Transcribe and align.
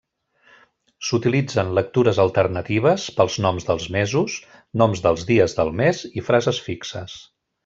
S'utilitzen 1.09 1.69
lectures 1.79 2.21
alternatives 2.23 3.05
pels 3.19 3.37
noms 3.47 3.69
dels 3.69 3.87
mesos, 3.99 4.39
noms 4.83 5.05
dels 5.05 5.29
dies 5.33 5.59
del 5.61 5.75
mes, 5.83 6.03
i 6.23 6.29
frases 6.31 6.65
fixes. 6.71 7.21